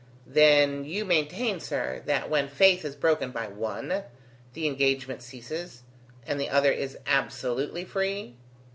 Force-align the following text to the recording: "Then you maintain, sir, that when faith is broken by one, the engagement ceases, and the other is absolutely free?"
"Then 0.25 0.83
you 0.83 1.05
maintain, 1.05 1.59
sir, 1.59 2.01
that 2.07 2.27
when 2.27 2.47
faith 2.47 2.83
is 2.83 2.95
broken 2.95 3.29
by 3.29 3.45
one, 3.47 4.01
the 4.53 4.65
engagement 4.65 5.21
ceases, 5.21 5.83
and 6.25 6.41
the 6.41 6.49
other 6.49 6.71
is 6.71 6.97
absolutely 7.05 7.85
free?" 7.85 8.33